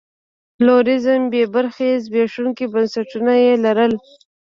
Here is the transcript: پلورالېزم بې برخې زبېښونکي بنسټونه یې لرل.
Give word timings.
پلورالېزم 0.55 1.21
بې 1.31 1.43
برخې 1.55 1.89
زبېښونکي 2.05 2.65
بنسټونه 2.73 3.33
یې 3.45 3.53
لرل. 3.65 3.93